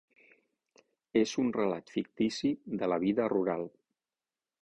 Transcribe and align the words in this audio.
És 1.21 1.33
un 1.43 1.51
relat 1.57 1.93
fictici 1.97 2.51
de 2.81 2.91
la 2.93 2.99
vida 3.05 3.31
rural. 3.37 3.69